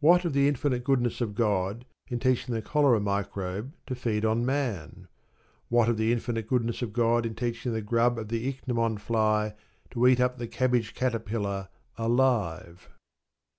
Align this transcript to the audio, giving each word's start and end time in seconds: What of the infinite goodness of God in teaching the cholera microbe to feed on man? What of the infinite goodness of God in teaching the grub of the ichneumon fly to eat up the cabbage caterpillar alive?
What 0.00 0.26
of 0.26 0.34
the 0.34 0.48
infinite 0.48 0.84
goodness 0.84 1.22
of 1.22 1.34
God 1.34 1.86
in 2.08 2.20
teaching 2.20 2.54
the 2.54 2.60
cholera 2.60 3.00
microbe 3.00 3.72
to 3.86 3.94
feed 3.94 4.22
on 4.22 4.44
man? 4.44 5.08
What 5.70 5.88
of 5.88 5.96
the 5.96 6.12
infinite 6.12 6.46
goodness 6.46 6.82
of 6.82 6.92
God 6.92 7.24
in 7.24 7.34
teaching 7.34 7.72
the 7.72 7.80
grub 7.80 8.18
of 8.18 8.28
the 8.28 8.48
ichneumon 8.52 8.98
fly 9.00 9.54
to 9.92 10.06
eat 10.06 10.20
up 10.20 10.36
the 10.36 10.46
cabbage 10.46 10.92
caterpillar 10.94 11.70
alive? 11.96 12.90